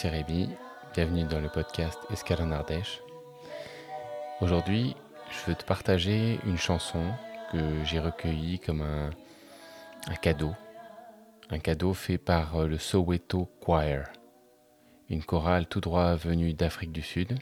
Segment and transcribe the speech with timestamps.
[0.00, 0.48] C'est Rémi.
[0.94, 3.02] Bienvenue dans le podcast Escale en Ardèche.
[4.40, 4.96] Aujourd'hui,
[5.30, 7.04] je veux te partager une chanson
[7.52, 9.10] que j'ai recueillie comme un,
[10.22, 10.54] cadeau.
[11.50, 14.06] Un cadeau fait par le Soweto Choir,
[15.10, 17.38] une chorale tout droit venue d'Afrique du Sud,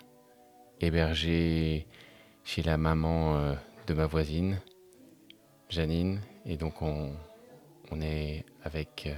[0.80, 1.86] hébergée
[2.42, 3.54] chez la maman euh,
[3.86, 4.60] de ma voisine,
[5.68, 6.22] Janine.
[6.44, 7.12] Et donc, on,
[7.92, 9.14] on est avec euh,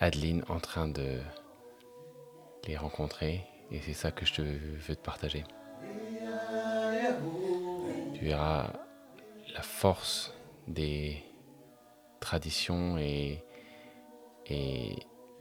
[0.00, 1.18] Adeline en train de
[2.66, 3.46] les rencontrer.
[3.70, 5.44] Et c'est ça que je te veux te partager.
[8.14, 8.72] Tu verras
[9.54, 10.34] la force
[10.66, 11.22] des
[12.20, 13.44] traditions et,
[14.46, 14.96] et,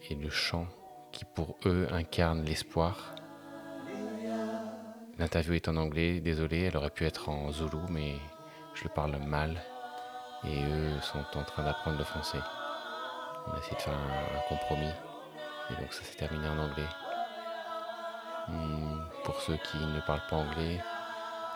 [0.10, 0.68] et le chant
[1.12, 3.16] qui pour eux incarne l'espoir.
[5.18, 8.16] L'interview est en anglais, désolé, elle aurait pu être en zoulou, mais
[8.74, 9.62] je le parle mal
[10.46, 12.40] et eux sont en train d'apprendre le français.
[13.48, 14.94] On a essayé de faire un, un compromis
[15.70, 16.88] et donc ça s'est terminé en anglais.
[19.30, 20.82] Pour ceux qui ne parlent pas anglais,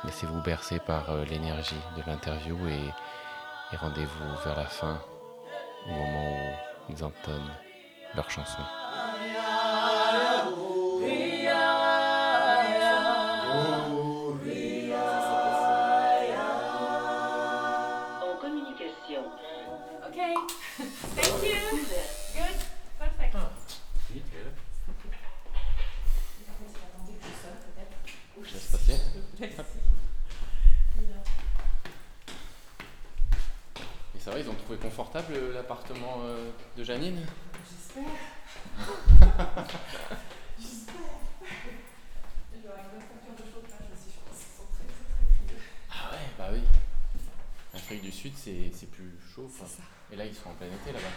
[0.04, 5.02] laissez-vous bercer par euh, l'énergie de l'interview et rendez-vous vers la fin,
[5.88, 7.52] au moment où ils entonnent
[8.14, 8.62] leur chanson.
[34.44, 37.20] Ils ont trouvé confortable euh, l'appartement euh, de Janine?
[37.70, 38.04] J'espère.
[40.60, 40.96] J'espère.
[42.54, 44.40] Il y aura une bonne facture de chauffage aussi, je pense.
[44.40, 45.62] Ils sont très très très frileux.
[45.92, 46.62] Ah ouais, bah oui.
[47.74, 49.50] L'Afrique du Sud, c'est c'est plus chaud.
[49.52, 49.84] C'est ça.
[50.12, 51.14] Et là, ils sont en plein été là-bas.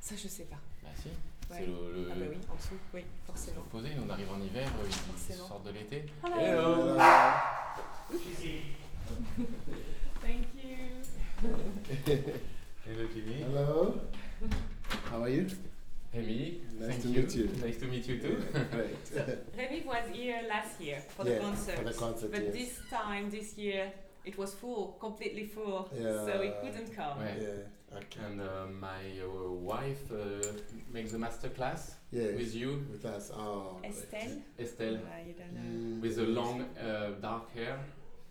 [0.00, 0.56] Ça, je sais pas.
[0.82, 1.08] Bah si.
[1.08, 1.58] Ouais.
[1.60, 3.56] C'est le, le- Ah bah oui, en dessous, oui, c'est forcément.
[3.58, 3.90] l'opposé.
[4.04, 5.46] On arrive en hiver, eux, ils Forcément.
[5.48, 6.06] sortent de l'été.
[6.24, 6.96] Hello.
[10.20, 10.55] Thank you.
[11.46, 13.42] Hello Jimmy.
[13.42, 14.00] Hello.
[15.10, 15.46] How are you?
[16.14, 16.60] Amy.
[16.80, 17.20] Nice thank to you.
[17.22, 17.48] meet you.
[17.62, 18.42] Nice to meet you too.
[18.72, 18.96] Great.
[19.56, 21.76] Remy was here last year for Yeah, the concert.
[21.78, 22.52] for the concert, but yes.
[22.52, 23.92] this time, this year,
[24.24, 25.88] it was full, completely full.
[25.94, 26.24] Yeah.
[26.26, 27.18] So he couldn't come.
[27.18, 27.36] Ouais.
[27.40, 27.96] Yeah.
[27.98, 28.20] Okay.
[28.26, 30.46] And uh, my uh, wife uh,
[30.92, 32.34] makes the master class Yes.
[32.36, 33.30] with you, With us.
[33.32, 33.78] Oh.
[33.80, 33.92] great.
[33.92, 34.42] Estelle?
[34.58, 35.60] Estelle, I don't know.
[35.60, 37.78] Mm, with the long uh, dark hair.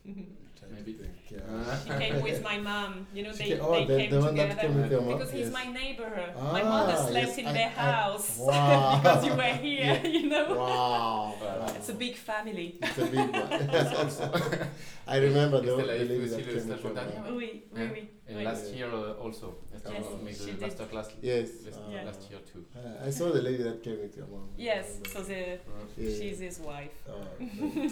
[0.59, 0.93] trying to maybe.
[0.93, 1.77] think, yeah.
[1.83, 3.07] She came with my mom.
[3.13, 4.55] You know, She they, ca- oh, they the, came the one together.
[4.61, 5.13] came with your mom.
[5.17, 5.53] Because he's yes.
[5.53, 6.33] my neighbor.
[6.38, 8.99] Ah, my mother slept yes, in I- their I- house Wow.
[9.01, 10.55] because you were here, you know.
[10.55, 11.33] Wow.
[11.41, 11.75] Voilà.
[11.77, 12.77] It's a big family.
[12.81, 14.69] It's a big one.
[15.07, 16.93] I remember the, Estelle the a fait lady aussi that le came with stage your
[16.95, 17.22] dernier.
[17.22, 17.35] mom.
[17.37, 17.91] Oui, oui, Yeah.
[17.93, 18.09] oui.
[18.27, 18.43] And oui.
[18.43, 20.61] last year uh, also, Estelle Yes, made she the did.
[20.61, 21.49] master class Yes.
[21.66, 22.03] last, uh, Yeah.
[22.05, 22.66] last year too.
[22.75, 24.49] uh, I saw the lady that came with your mom.
[24.57, 25.59] Yes, so the,
[25.97, 26.17] Yeah.
[26.19, 26.95] she's his wife.
[27.07, 27.91] Oh, great.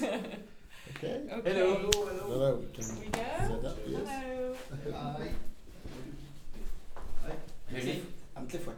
[0.90, 1.22] Okay.
[1.32, 1.54] Okay.
[1.54, 2.56] Hello.
[2.60, 3.22] We can We go?
[3.40, 3.78] set up?
[3.88, 4.08] Yes.
[4.84, 4.96] Hello.
[7.24, 7.34] Hi.
[7.72, 8.02] Rémi,
[8.36, 8.76] I'm Clifford.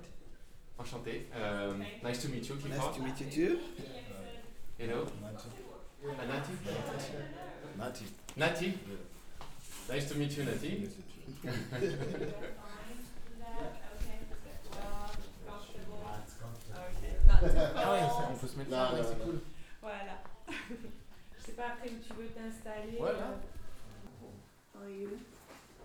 [0.79, 1.25] enchanté.
[1.35, 3.59] Um, nice to meet you, Nice to meet you too.
[4.77, 5.01] Hello.
[5.03, 6.51] Uh, Nati.
[7.77, 8.05] Nati.
[8.37, 8.73] Nati.
[9.89, 10.89] Nice to meet you, Nati.
[11.43, 11.87] Not too
[17.75, 18.01] Ah ouais,
[18.31, 19.39] on peut se mettre là, c'est cool.
[19.81, 20.17] Voilà.
[21.55, 22.97] Je sais pas après où tu veux t'installer.
[22.99, 23.17] Voilà.
[23.17, 23.35] euh,
[24.75, 25.09] How are you?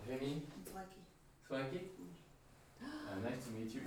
[0.08, 0.98] Rémi, Swaki.
[1.46, 1.80] Swaggy.
[2.82, 2.86] Uh,
[3.22, 3.80] nice to meet you.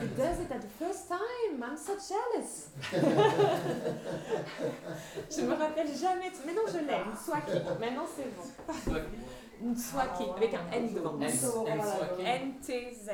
[0.00, 1.62] He does it at the first time.
[1.62, 2.68] I'm so jealous.
[5.30, 6.30] je me rappelle jamais.
[6.44, 7.04] Mais non, je l'ai.
[7.24, 7.58] Swaki.
[7.80, 8.46] Maintenant, c'est bon.
[9.76, 11.14] Swaki avec un N devant.
[11.18, 12.22] N- N Swaggy.
[12.22, 13.10] N-T-Z.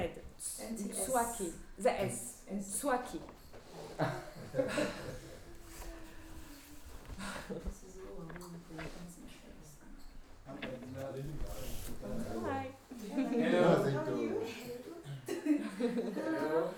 [0.71, 1.53] Une swaki.
[1.81, 2.35] Z-S.
[2.51, 3.21] Une swaki.
[12.45, 12.67] Hi.
[13.15, 13.83] Hello.
[13.83, 14.31] Thank you.
[15.97, 16.69] Hello.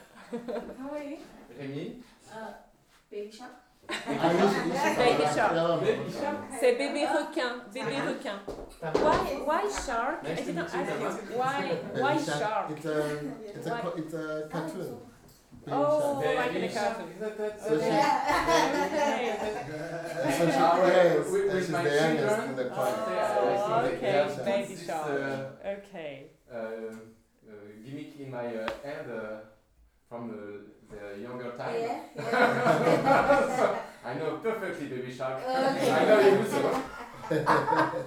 [0.78, 1.16] How are you?
[1.58, 2.02] Rémi.
[2.30, 2.52] Uh,
[3.10, 3.50] baby shark.
[3.90, 3.94] Ah.
[4.96, 5.52] Baby shark?
[5.56, 6.36] Ah, Baby shark.
[6.60, 7.64] C'est bébé requin.
[7.74, 8.38] Bébé requin.
[8.94, 10.18] Why, why shark?
[10.24, 11.36] I didn't ask you.
[11.36, 12.70] Why, why Baby shark?
[12.70, 12.98] It's a,
[13.56, 13.92] it's a, Why?
[13.96, 14.96] it's a cartoon.
[15.64, 17.08] Baby Oh, like in a cartoon.
[17.58, 17.86] So she-
[18.78, 19.34] Okay.
[20.38, 22.48] So she Ah ouais, plays, with- and with she's my the youngest children.
[22.50, 22.94] in the Ah, choir.
[23.40, 25.06] Oh, okay, baby shark.
[25.10, 26.14] uh, Okay.
[27.48, 27.52] Uh,
[27.84, 29.40] gimmick in my uh, head uh,
[30.08, 31.74] from the, the younger time.
[31.80, 32.00] Yeah.
[32.16, 33.78] yeah.
[34.04, 35.42] I know perfectly Baby Shark.
[35.42, 35.90] Okay.
[35.90, 36.82] I know you so.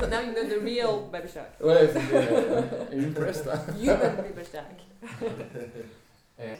[0.00, 1.60] So now you know the real baby shark.
[1.60, 3.46] Ouais, c'est impressed.
[3.46, 3.60] hein.
[3.78, 4.80] Human baby shark.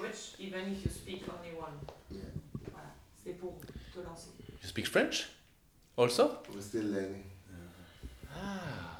[0.00, 1.74] Which, even if you speak only one.
[2.10, 2.20] Yeah.
[2.70, 2.90] Voilà,
[3.24, 3.54] c'est pour
[3.92, 4.28] te lancer.
[4.62, 5.26] You speak French?
[5.96, 6.38] Also?
[6.54, 7.24] We're still learning.
[8.32, 8.94] Ah.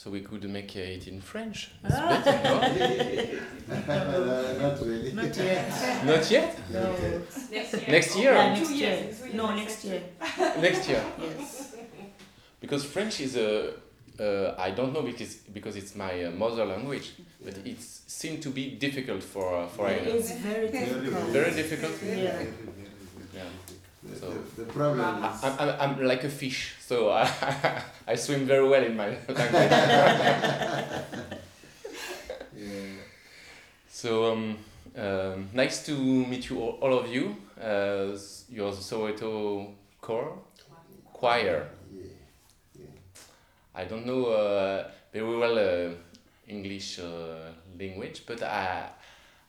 [0.00, 1.72] So we could make it in French.
[1.84, 2.56] It's better, no?
[3.92, 5.12] Uh, not really.
[5.12, 6.04] Not yet.
[6.06, 6.58] Not yet?
[6.72, 6.96] No.
[7.50, 7.88] Next year.
[7.88, 8.32] Next year?
[8.32, 8.62] Yeah, next year.
[8.62, 10.02] in two years, No, next next year.
[10.38, 10.52] year.
[10.62, 11.04] Next year.
[11.20, 11.74] Yes.
[12.62, 13.74] Because French is a,
[14.18, 17.08] uh, I don't know because because it's my uh, mother language,
[17.44, 20.22] but it seems to be difficult for uh, for It Aina.
[20.50, 21.24] very difficult.
[21.40, 21.92] Very difficult.
[22.02, 22.14] Yeah.
[22.16, 22.44] Yeah.
[24.60, 25.44] The, So- the, the problem I, is.
[25.44, 29.70] I'm, I'm, I'm like a fish, so I, I swim very well in my language.
[32.56, 32.96] yeah.
[33.88, 34.58] So um,
[34.96, 37.36] um, nice to meet you all, all of you.
[37.60, 38.16] Uh,
[38.48, 40.32] you're the Soweto choir.
[41.12, 41.68] Choir.
[41.92, 42.02] Yeah.
[42.78, 42.86] Yeah.
[43.74, 45.90] I don't know uh, very well uh,
[46.48, 48.88] English uh, language, but I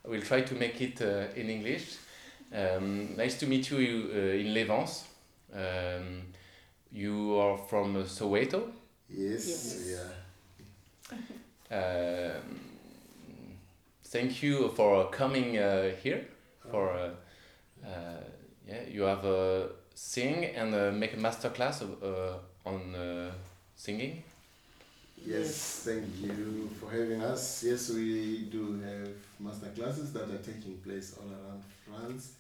[0.06, 1.96] will try to make it uh, in English.
[2.54, 5.06] Um, nice to meet you uh, in Les Vans.
[5.54, 6.24] Um,
[6.92, 8.64] you are from uh, Soweto.
[9.10, 9.48] Yes.
[9.48, 9.98] Yes.
[11.12, 11.18] Yeah.
[11.72, 12.60] Um,
[14.04, 16.26] thank you for coming uh, here.
[16.70, 17.10] For uh,
[17.86, 18.24] uh,
[18.68, 23.32] yeah, you have uh, sing and uh, make a master class of, uh, on uh,
[23.76, 24.24] singing.
[25.26, 27.64] Yes, thank you for having us.
[27.64, 29.10] Yes, we do have
[29.40, 32.34] master classes that are taking place all around France,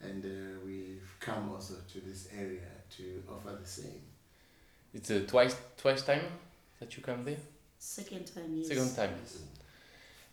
[0.00, 0.28] and uh,
[0.64, 4.00] we've come also to this area to offer the same.
[4.94, 6.22] It's a twice twice time
[6.78, 7.36] that you come there.
[7.78, 8.68] Second time, yes.
[8.68, 9.14] Second time.
[9.20, 9.38] yes.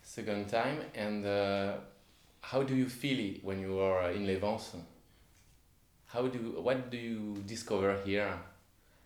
[0.02, 1.74] Second time, and uh,
[2.40, 4.76] how do you feel it when you are in Les Vans?
[6.06, 8.32] How do what do you discover here?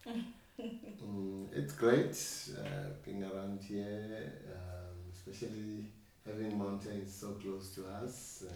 [0.61, 2.17] Mm, it's great
[2.59, 5.87] uh, being around here, um, especially
[6.27, 8.45] having mountains so close to us.
[8.47, 8.53] Uh,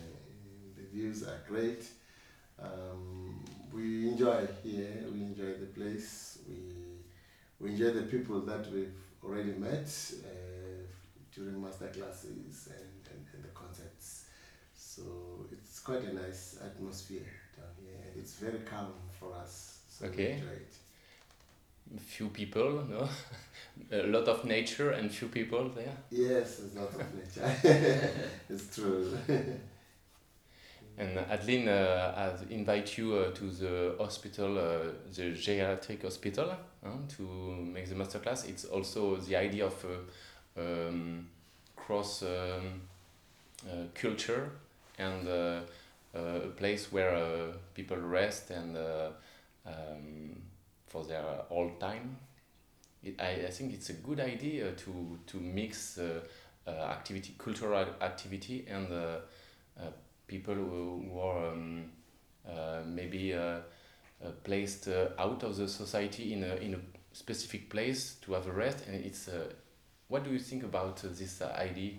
[0.77, 1.85] the views are great.
[2.61, 3.43] Um,
[3.73, 5.05] we enjoy here.
[5.13, 6.39] We enjoy the place.
[6.49, 6.57] We
[7.61, 8.93] we enjoy the people that we've
[9.25, 9.89] already met
[10.25, 10.85] uh,
[11.35, 14.27] during master classes and, and, and the concerts.
[14.75, 15.03] So
[15.51, 19.79] it's quite a nice atmosphere down here, and it's very calm for us.
[19.89, 20.43] So Okay.
[21.95, 22.29] We enjoy it.
[22.29, 23.09] Few people, no,
[23.93, 25.97] a lot of nature and few people there.
[26.11, 28.11] Yes, there's lot of nature.
[28.49, 29.19] it's true.
[30.97, 34.79] And Adeline uh, has invite you uh, to the hospital, uh,
[35.13, 36.51] the geriatric hospital,
[36.85, 38.49] uh, to make the masterclass.
[38.49, 41.27] It's also the idea of uh, um,
[41.75, 42.83] cross um,
[43.69, 44.51] uh, culture
[44.99, 45.61] and uh,
[46.15, 49.09] uh, a place where uh, people rest and uh,
[49.67, 50.37] um,
[50.95, 52.17] for their old time.
[53.03, 56.21] It, I, I think it's a good idea to to mix uh,
[56.67, 59.19] uh, activity, cultural activity, and uh,
[59.81, 59.91] uh,
[60.27, 61.85] people who, who are um,
[62.49, 63.41] uh, maybe uh,
[64.25, 66.79] uh, placed uh, out of the society in a, in a
[67.13, 69.45] specific place to have a rest and it's uh,
[70.09, 71.93] what do you think about uh, this uh, idea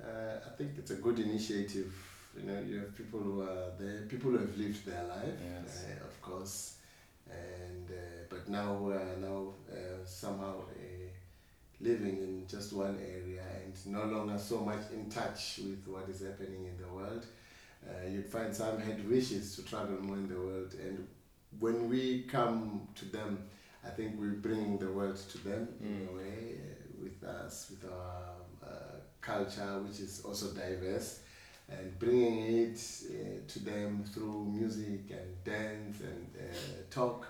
[0.00, 1.92] Uh, I think it's a good initiative.
[2.36, 5.84] You know, you have people who are there, people who have lived their life, Yes.
[5.86, 6.76] uh, of course,
[7.32, 11.08] and uh, but now we are now uh, somehow uh,
[11.80, 16.20] living in just one area and no longer so much in touch with what is
[16.22, 17.26] happening in the world.
[17.84, 21.06] Uh, you'd find some had wishes to travel more in the world, and
[21.58, 23.38] when we come to them,
[23.84, 26.08] I think we're bringing the world to them in Mm.
[26.08, 31.20] a way uh, with us, with our uh, culture, which is also diverse,
[31.68, 32.78] and bringing it
[33.10, 36.41] uh, to them through music and dance and uh,
[36.94, 37.26] talk.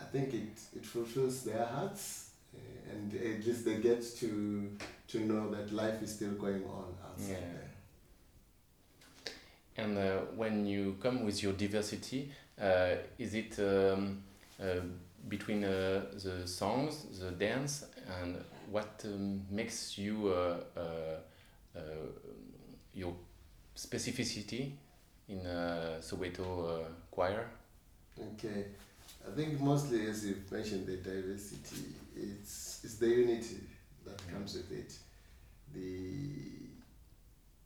[0.00, 4.70] I think it, it fulfills their hearts, uh, and at least they get to
[5.08, 7.40] to know that life is still going on outside Yeah.
[7.40, 7.70] there.
[9.76, 12.30] and uh, when you come with your diversity
[12.60, 14.22] uh, is it um,
[14.60, 14.80] uh,
[15.28, 17.84] between uh, the songs the dance
[18.20, 18.36] and
[18.70, 20.80] what um, makes you uh, uh,
[21.76, 21.80] uh,
[22.94, 23.14] your
[23.76, 24.72] specificity
[25.28, 26.44] in uh, Soweto
[26.84, 27.44] uh, choir
[28.16, 28.66] Okay,
[29.26, 33.60] I think mostly as you've mentioned the diversity, it's it's the unity
[34.04, 34.32] that mm.
[34.32, 34.92] comes with it.
[35.74, 36.54] The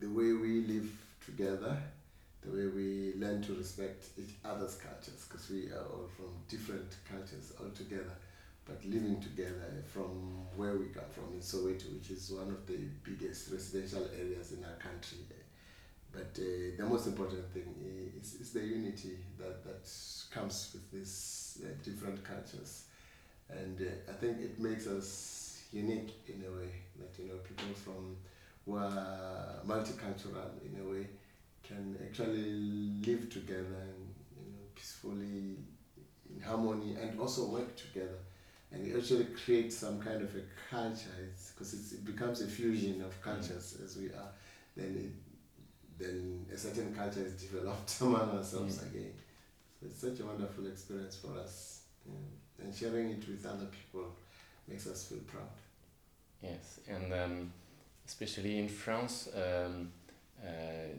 [0.00, 0.90] the way we live
[1.24, 1.76] together,
[2.42, 6.96] the way we learn to respect each other's cultures, because we are all from different
[7.10, 8.16] cultures altogether,
[8.64, 12.78] but living together from where we come from in Soweto, which is one of the
[13.02, 15.18] biggest residential areas in our country.
[16.12, 17.74] But uh, the most important thing
[18.20, 19.90] is, is the unity that, that
[20.32, 22.84] comes with these uh, different cultures.
[23.50, 27.74] And uh, I think it makes us unique in a way that, you know, people
[27.74, 28.16] from
[28.64, 31.06] who are multicultural in a way
[31.62, 32.50] can actually
[33.06, 35.56] live together and you know peacefully
[36.34, 38.18] in harmony and also work together.
[38.70, 41.08] And it actually create some kind of a culture.
[41.54, 44.30] Because it becomes a fusion of cultures as we are.
[44.76, 45.27] Then it,
[45.98, 48.86] then a certain culture is developed among ourselves Mm.
[48.90, 49.12] again
[49.80, 52.64] so it's such a wonderful experience for us yeah.
[52.64, 54.06] and sharing it with other people
[54.66, 55.48] makes us feel proud
[56.42, 57.52] Yes, and um,
[58.06, 59.90] especially in France, um,
[60.40, 60.94] uh,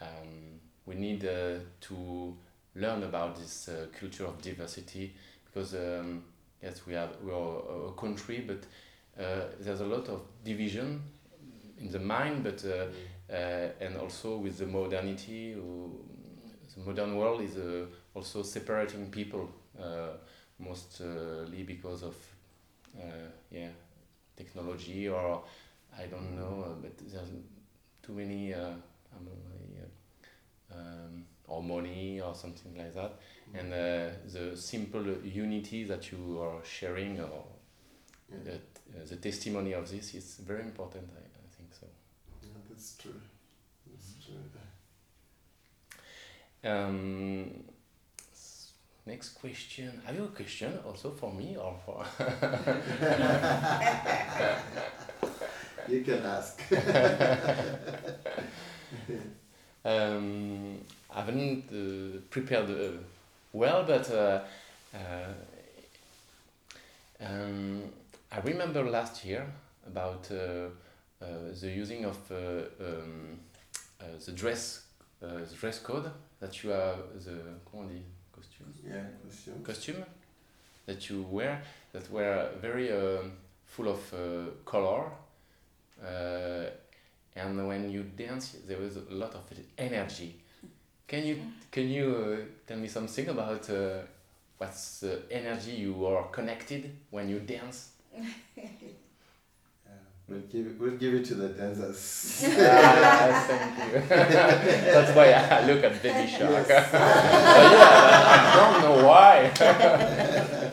[0.00, 2.34] um, we need uh, to
[2.74, 5.14] learn about this uh, culture of diversity
[5.44, 6.22] because um,
[6.62, 8.62] yes, we have we are a country, but
[9.22, 11.02] uh, there's a lot of division
[11.78, 12.86] in the mind, but uh, uh,
[13.28, 15.88] and also with the modernity, uh,
[16.74, 19.48] the modern world is uh, also separating people
[19.80, 20.08] uh,
[20.58, 22.14] mostly because of
[22.98, 23.68] uh, yeah
[24.36, 25.42] technology or
[25.98, 27.30] I don't know, uh, but there's
[28.02, 29.28] too many uh, um,
[30.72, 33.14] uh, um, or money or something like that,
[33.54, 37.44] and uh, the simple unity that you are sharing or
[38.30, 38.36] yeah.
[38.44, 41.08] the, uh, the testimony of this is very important.
[41.14, 41.86] I, I think so.
[42.42, 43.20] yeah that's true
[43.90, 44.34] that's true
[46.64, 47.64] Um,
[49.04, 50.00] next question.
[50.04, 52.04] Have you a question also for me or for?
[55.88, 56.60] you can ask
[59.84, 60.78] Um,
[61.14, 62.98] I haven't uh, prepared uh,
[63.52, 64.40] well, but uh,
[64.92, 65.32] uh,
[67.20, 67.82] um,
[68.32, 69.46] I remember last year
[69.86, 70.68] about uh,
[71.20, 72.36] the using of uh,
[72.80, 73.38] um,
[74.00, 74.84] uh, the dress
[75.22, 77.36] uh, the dress code that you have the
[77.70, 78.72] comment on dit costume?
[78.84, 80.04] Yeah question costume
[80.86, 83.32] that you wear that were very um
[83.64, 85.10] full of uh, color
[86.04, 86.70] uh,
[87.34, 89.42] and when you dance there was a lot of
[89.78, 90.36] energy.
[91.06, 91.36] Can you
[91.70, 93.98] can you uh, tell me something about uh,
[94.58, 97.90] what's the energy you are connected when you dance?
[98.14, 98.24] Yeah,
[100.28, 102.44] we'll give it, we'll give it to the dancers.
[102.58, 106.90] ah, thank you that's why I look at baby shark Yes.
[106.92, 110.70] But yeah, I don't know why yeah.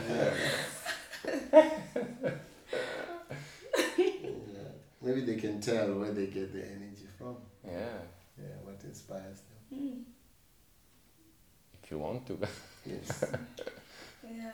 [5.02, 7.36] Maybe they can tell where they get their energy from.
[7.66, 7.98] yeah
[8.38, 9.80] Yeah, what inspires them.
[9.80, 10.04] Mm.
[11.84, 12.38] if you want to
[12.86, 13.24] Yes.
[14.24, 14.52] Yeah.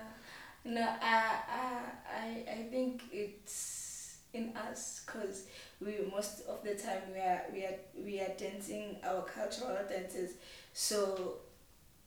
[0.66, 1.82] No, I, I,
[2.20, 3.89] I, I think it's
[4.34, 5.44] in us because
[5.82, 10.34] we most of the time we are we are we are dancing our cultural dances.
[10.74, 11.34] So,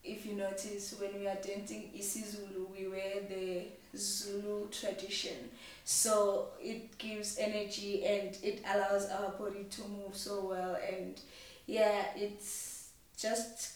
[0.04, 3.62] if you notice when we are dancing isiZulu, we wear the
[3.96, 5.50] Zulu tradition.
[5.84, 10.76] So it gives energy and it allows our body to move so well.
[10.76, 11.20] And
[11.66, 13.74] yeah, it's just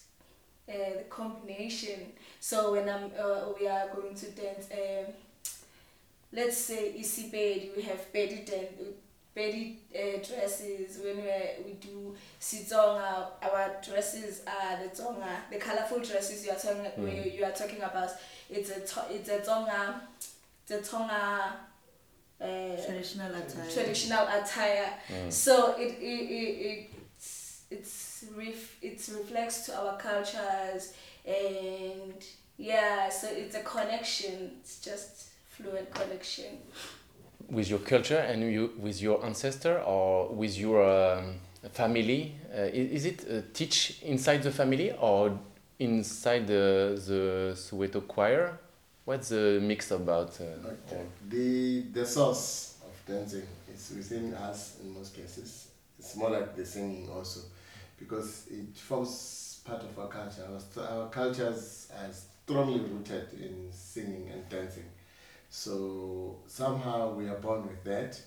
[0.69, 2.13] uh, the combination.
[2.41, 4.96] So when I'm, uh, we are going to dance, um,
[6.37, 8.95] let's say easy isipedi, we have bedi dan-
[9.37, 10.99] bedi uh, dresses.
[11.05, 11.33] When we
[11.67, 17.25] we do sitonga, our dresses are the tonga, the colorful dresses you are talking Mm.
[17.25, 18.11] you, you are talking about.
[18.51, 20.01] It's a to, it's a tonga,
[20.67, 21.55] the tonga.
[22.39, 23.71] Uh, Traditional attire.
[23.73, 25.33] traditional attire Mm.
[25.33, 26.31] so it it,
[26.69, 30.93] it it's it's ref, it reflects to our cultures
[31.27, 32.23] and
[32.59, 36.59] yeah so it's a connection it's just fluent connection
[37.49, 40.83] with your culture and you with your ancestor or with your
[41.19, 41.35] um,
[41.73, 45.39] family uh, i- is it uh, teach inside the family or
[45.79, 48.59] inside the, the Soweto choir
[49.05, 50.45] what's the mix about uh,
[50.93, 51.05] Okay.
[51.29, 55.69] The the source of dancing is within us in most cases.
[55.99, 57.41] It's more like the singing also,
[57.99, 60.43] because it forms part of our culture.
[60.49, 64.85] Our, our cultures are strongly rooted in singing and dancing.
[65.57, 68.21] So somehow we are born with that.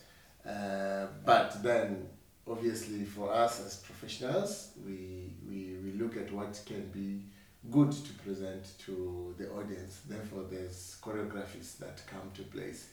[0.43, 2.07] Uh, but then,
[2.49, 7.21] obviously, for us as professionals, we, we, we look at what can be
[7.69, 10.01] good to present to the audience.
[10.09, 12.87] Therefore, there's choreographies that come to place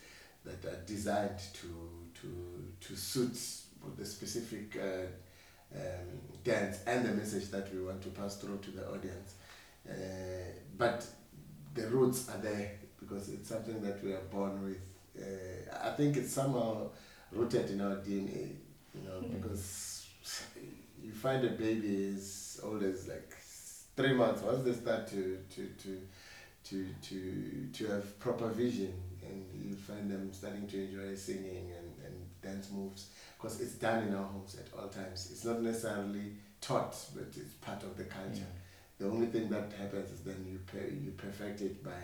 [0.45, 1.69] that are designed to
[2.21, 2.29] to
[2.89, 3.39] to suit
[3.97, 6.09] the specific uh, um,
[6.45, 9.35] dance and the message that we want to pass through to the audience.
[9.89, 9.95] Uh,
[10.77, 11.07] but
[11.75, 12.73] the roots are there
[13.07, 14.81] because it's something that we are born with.
[15.19, 16.89] Uh, I think it's somehow
[17.33, 18.53] rooted in our DNA,
[18.95, 20.07] you know, because
[21.03, 23.35] you find a baby as old as like
[23.97, 26.01] three months once they start to to to
[26.65, 31.93] to to to have proper vision and you find them starting to enjoy singing and,
[32.05, 35.29] and dance moves because it's done in our homes at all times.
[35.33, 38.53] It's not necessarily taught, but it's part of the culture.
[38.99, 42.03] The only thing that happens is then you per- you perfect it by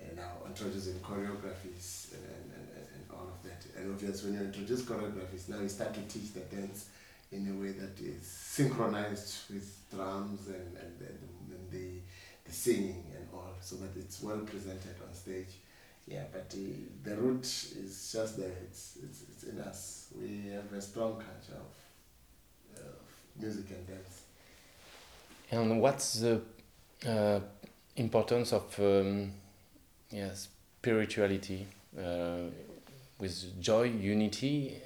[0.00, 3.64] uh, now introducing choreographies and, and, and, and all of that.
[3.76, 6.90] And obviously, when you introduce choreographies, now you start to teach the dance
[7.30, 11.18] in a way that is synchronized with drums and, and, and,
[11.50, 12.00] and the,
[12.44, 15.58] the singing and all, so that it's well presented on stage.
[16.06, 16.72] Yeah, but the,
[17.04, 18.56] the root is just there.
[18.64, 20.08] It's, it's, it's in us.
[20.18, 22.94] We have a strong culture of, of
[23.38, 24.22] music and dance.
[25.50, 26.40] And what's the
[27.06, 27.40] uh,
[27.96, 29.32] importance of um,
[30.10, 31.66] yeah, spirituality
[31.98, 32.50] uh,
[33.18, 34.76] with joy, unity?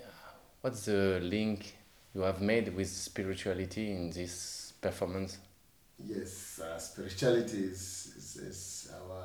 [0.60, 1.76] What's the link
[2.14, 5.38] you have made with spirituality in this performance?
[6.04, 9.24] Yes, uh, spirituality is, is, is our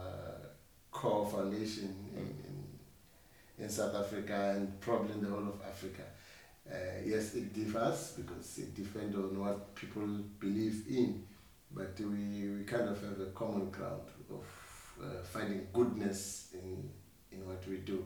[0.92, 6.04] core foundation in, in, in South Africa and probably in the whole of Africa.
[6.70, 6.76] Uh,
[7.06, 10.06] yes, it differs because it depends on what people
[10.40, 11.24] believe in,
[11.72, 14.44] but we, we kind of have a common ground of
[15.02, 16.90] uh, finding goodness in,
[17.32, 18.06] in what we do.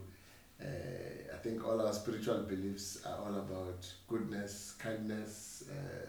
[0.61, 6.07] Uh, I think all our spiritual beliefs are all about goodness, kindness, uh,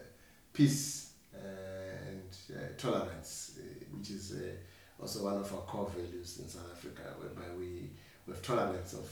[0.53, 4.35] peace, uh, and uh, tolerance, uh, which is
[5.01, 7.91] also one of our core values in South Africa, whereby we,
[8.27, 9.09] we have tolerance of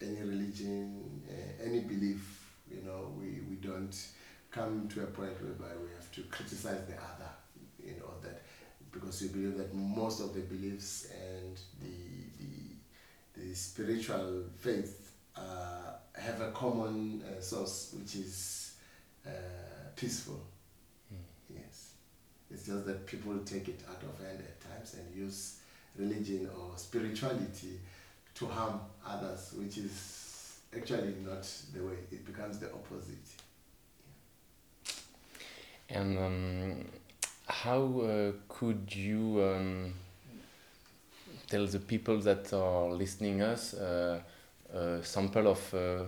[0.00, 1.22] any religion,
[1.62, 2.52] any belief.
[2.70, 3.94] You know, we, we don't
[4.52, 7.30] come to a point whereby we have to criticize the other,
[7.84, 8.42] you know, that
[8.94, 15.94] because we believe that most of the beliefs and the, the, the spiritual faith uh,
[16.14, 18.74] have a common uh, source, which is
[19.26, 19.30] uh,
[19.96, 20.40] peaceful.
[21.52, 21.90] Yes.
[22.50, 25.58] It's just that people take it out of hand at times and use
[25.96, 27.80] religion or spirituality
[28.36, 31.42] to harm others, which is actually not
[31.74, 31.96] the way.
[32.12, 33.18] It becomes the opposite.
[35.90, 36.84] And um,
[37.46, 39.94] how uh, could you um,
[41.48, 44.20] tell the people that are listening us uh,
[44.72, 46.04] a sample of uh,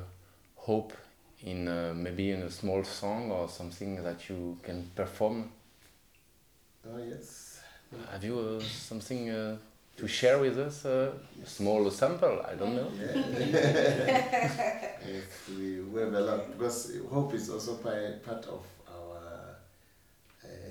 [0.57, 0.93] hope
[1.45, 5.51] in uh, maybe in a small song or something that you can perform?
[6.89, 7.61] Oh, yes.
[8.11, 9.57] Have you uh, something uh,
[9.97, 10.85] to share with us?
[10.85, 12.91] Uh, a small sample, I don't know.
[15.07, 18.65] yes, we, have a lot because hope is also part, of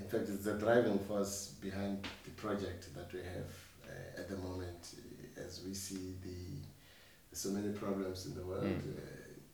[0.06, 3.50] in fact, it's the driving force behind the project that we have
[3.88, 8.64] uh, at the moment uh, as we see the so many problems in the world.
[8.64, 8.96] Mm.
[8.96, 9.00] Uh,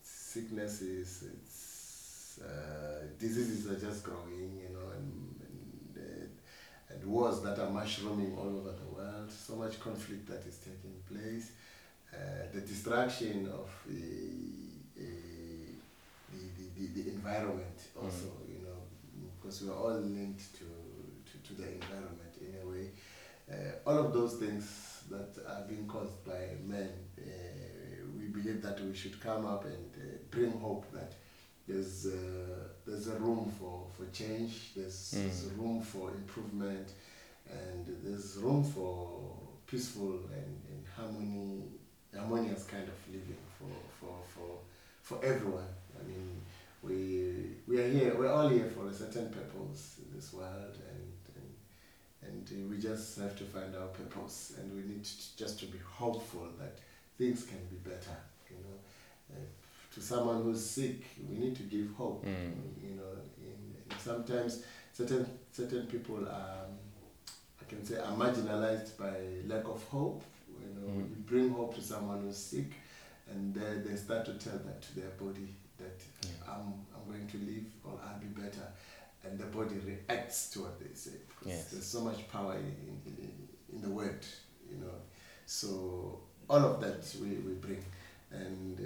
[0.03, 7.59] sicknesses, it's, uh, diseases are just growing, you know, and, and, uh, and wars that
[7.59, 11.53] are mushrooming all over the world, so much conflict that is taking place,
[12.13, 12.19] uh,
[12.53, 15.03] the destruction of the,
[16.27, 18.52] the, the, the, environment also, you know,
[19.43, 20.65] because we are all linked to,
[21.31, 22.91] to, to the environment in a way.
[23.51, 27.23] Uh, all of those things that are being caused by men, uh,
[28.17, 31.15] we believe that we should come up and uh, bring hope that
[31.67, 35.23] there's uh, there's a room for, for change, there's, Mm.
[35.25, 36.89] there's a room for improvement,
[37.51, 39.21] and there's room for
[39.67, 41.65] peaceful and, and harmony,
[42.17, 43.69] harmonious kind of living for,
[44.01, 44.59] for, for,
[45.03, 45.69] for everyone.
[45.99, 46.41] I mean,
[46.83, 51.13] we, we are here, we're all here for a certain purpose in this world, and,
[52.29, 55.67] and, and we just have to find our purpose, and we need to, just to
[55.67, 56.79] be hopeful that
[57.19, 58.17] things can be better,
[58.51, 58.79] you know.
[59.33, 59.45] Uh,
[59.95, 62.25] to someone who's sick, we need to give hope.
[62.25, 62.53] Mm.
[62.83, 66.65] You know, in, in sometimes certain certain people are,
[67.61, 69.13] I can say, are marginalized by
[69.47, 70.23] lack of hope.
[70.61, 71.11] You know, Mm.
[71.11, 72.73] you bring hope to someone who's sick,
[73.31, 75.49] and they, they start to tell that to their body
[75.83, 76.55] that Yeah.
[76.55, 78.67] I'm I'm going to live or I'll be better,
[79.25, 81.19] and the body reacts to what they say.
[81.45, 81.71] Yes.
[81.71, 84.25] There's so much power in, in, in, in the word,
[84.71, 84.95] you know.
[85.47, 87.85] So all of that we, we bring,
[88.31, 88.85] and uh,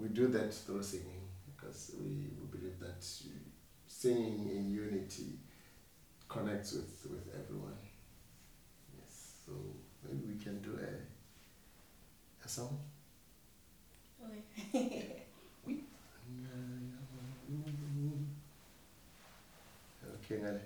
[0.00, 1.20] we do that through singing
[1.54, 2.06] because we,
[2.40, 3.04] we believe that
[3.86, 5.38] singing in unity
[6.28, 7.76] connects with, with everyone.
[8.98, 9.52] Yes, so
[10.06, 12.78] maybe we can do a, a song.
[14.24, 15.16] Okay,
[20.38, 20.62] Ngale.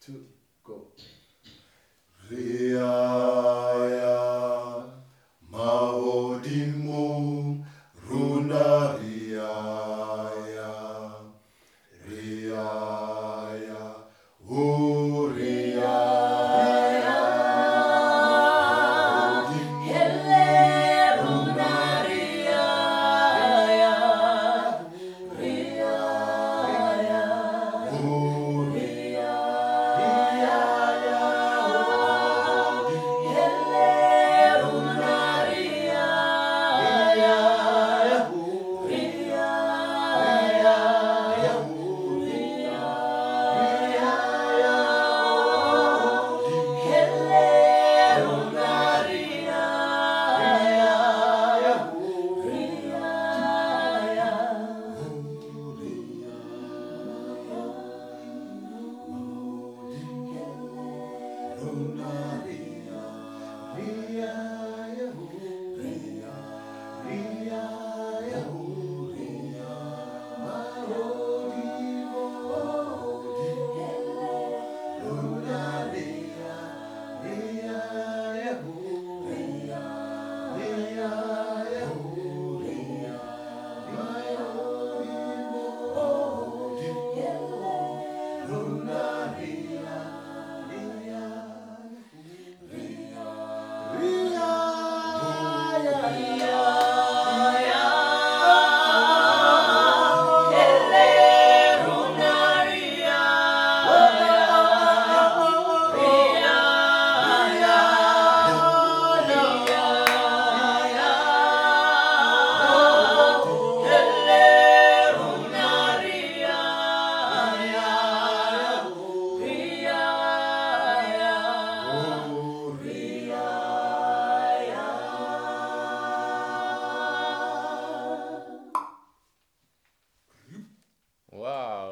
[0.00, 0.26] Two,
[0.64, 0.86] go.
[2.30, 3.69] Riaya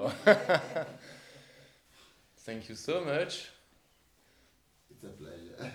[0.09, 0.51] Wow.
[2.39, 3.51] Thank you so much.
[4.91, 5.73] It's a pleasure.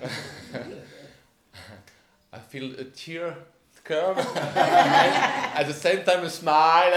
[2.33, 3.35] I feel a tear
[3.83, 4.17] come
[4.55, 6.93] at the same time a smile.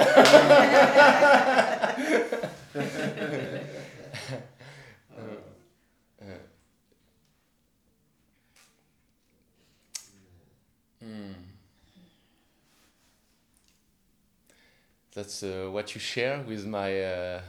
[15.27, 17.41] That's uh, what you share with my uh,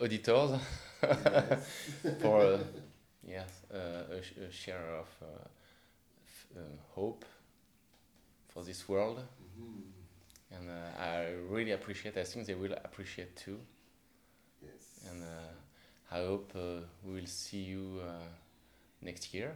[0.00, 0.58] auditors.
[2.22, 2.58] For uh,
[3.22, 5.26] yes uh, a, sh- a share of uh,
[6.24, 6.60] f- uh,
[6.94, 7.26] hope
[8.48, 9.18] for this world.
[9.58, 9.82] Mhm.
[10.50, 13.60] and uh, I really appreciate I think they will appreciate too.
[14.62, 15.00] Yes.
[15.10, 18.28] and uh, I hope uh, we will see you uh,
[19.02, 19.52] next year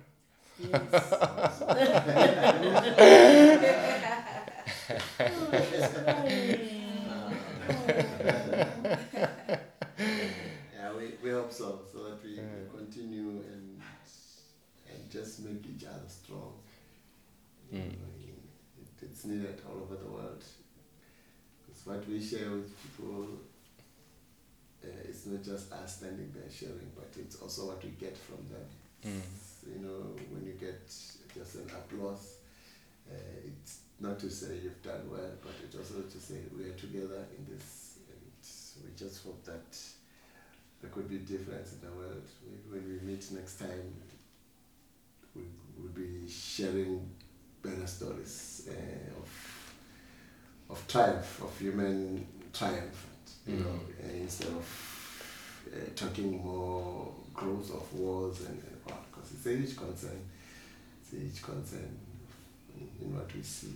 [10.74, 12.70] yeah, we, we hope so, so that we Mm.
[12.76, 13.80] continue and
[14.90, 16.52] and just make each other strong.
[17.72, 17.92] Mm.
[17.92, 20.42] It, it's needed all over the world.
[21.70, 23.26] It's what we share with people.
[24.84, 28.38] Uh, it's not just us standing there sharing, but it's also what we get from
[28.52, 28.66] them.
[29.06, 29.22] Mm.
[29.74, 30.00] You know,
[30.30, 30.80] when you get
[31.34, 32.36] just an applause,
[33.10, 33.14] uh,
[33.46, 37.24] it's not to say you've done well, but it's also to say we are together
[37.36, 39.76] in this, and we just hope that
[40.80, 42.22] there could be difference in the world.
[42.44, 43.94] We- When we meet next time,
[45.34, 45.42] we
[45.78, 47.00] will be sharing
[47.62, 49.28] better stories uh, of
[50.70, 53.06] of triumph, of human triumph,
[53.46, 54.66] you know, uh, instead of
[55.72, 60.20] uh, talking more growth of wars and, and what, because it's a huge concern.
[61.02, 61.90] It's a huge concern
[63.00, 63.74] in what we see.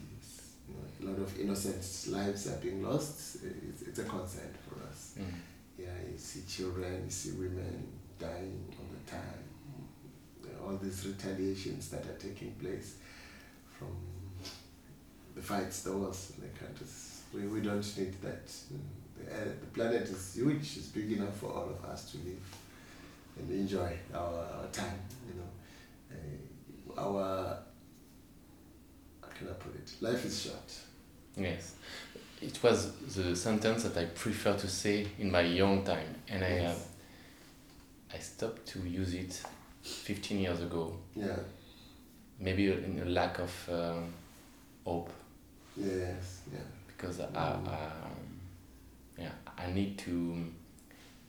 [0.87, 3.37] It's, you know, a lot of innocent lives are being lost.
[3.69, 5.15] It's, it's a concern for us.
[5.19, 5.25] Mm.
[5.79, 7.87] Yeah, you see children, you see women
[8.19, 9.45] dying all the time.
[10.65, 12.97] All these retaliations that are taking place
[13.79, 13.97] from
[15.35, 17.23] the fights, the wars in the countries.
[17.33, 18.47] We, we don't need that.
[19.17, 22.43] The, uh, the planet is huge, it's big enough for all of us to live
[23.39, 25.51] and enjoy our, our time, you know.
[26.11, 27.59] Uh, our,
[29.39, 29.93] can I put it?
[30.01, 30.73] Life is short.
[31.37, 31.75] Yes,
[32.43, 36.65] it was the sentence that I prefer to say in my young time, and I
[36.65, 36.75] uh,
[38.13, 39.43] I stopped to use it
[39.83, 40.97] 15 years ago.
[41.15, 41.37] Yeah,
[42.41, 44.13] Maybe in a lack of um
[44.85, 45.11] hope,
[45.77, 46.59] yes, yeah.
[46.87, 47.69] because I, um,
[49.19, 50.58] yeah I need to uh,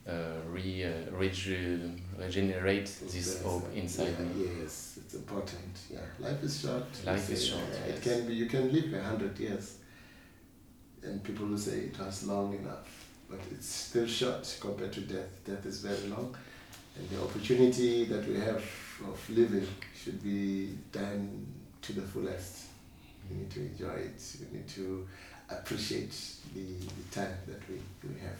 [0.06, 1.78] re uh, rege-
[2.18, 4.50] regenerate this hope uh, inside yeah, me.
[4.60, 5.76] Yes, it's important.
[5.90, 6.84] Yeah, life is short.
[7.04, 7.98] Life is short, uh, yes.
[7.98, 8.34] It can be.
[8.34, 9.76] You can live a hundred years,
[11.02, 12.88] and people will say it was long enough,
[13.28, 15.44] but it's still short compared to death.
[15.44, 16.34] Death is very long,
[16.96, 18.64] and the opportunity that we have
[19.06, 21.46] of living should be done
[21.82, 22.66] to the fullest.
[23.28, 24.36] We need to enjoy it.
[24.40, 25.06] We need to
[25.48, 26.12] appreciate
[26.54, 27.76] the, the time that we,
[28.08, 28.38] we have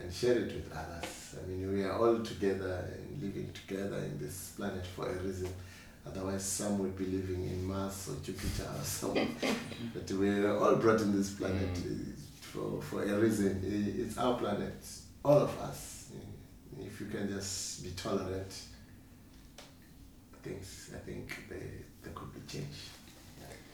[0.00, 1.36] and share it with others.
[1.42, 5.48] I mean, we are all together and living together in this planet for a reason.
[6.06, 9.28] Otherwise, some would be living in Mars or Jupiter or somewhere.
[9.94, 11.92] but we are all brought in this planet uh,
[12.40, 13.60] for, for a reason.
[13.98, 14.74] It's our planet,
[15.24, 16.08] all of us.
[16.14, 18.52] Uh, If you can just be tolerant,
[20.42, 21.62] things, I think they,
[22.02, 22.88] there could be changed.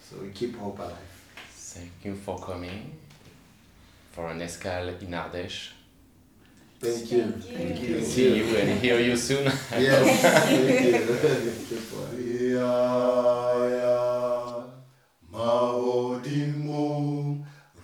[0.03, 1.15] So we keep hope alive.
[1.53, 2.93] Thank you for coming
[4.13, 5.71] for an escale in Ardèche.
[6.81, 7.33] Thank you.
[7.33, 8.05] Thank you.
[8.05, 9.45] See you and hear you soon.
[9.73, 10.23] Yes.
[10.47, 11.77] Thank you.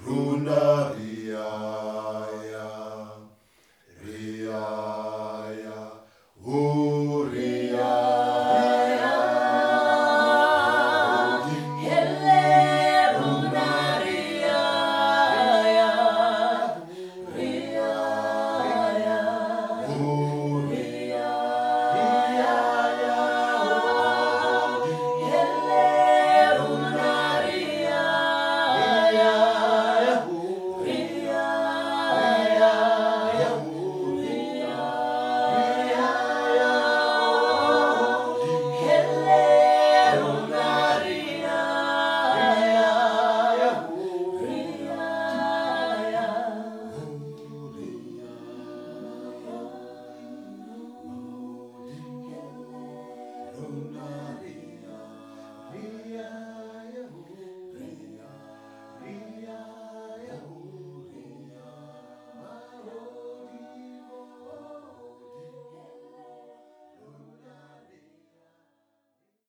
[0.04, 0.91] Runa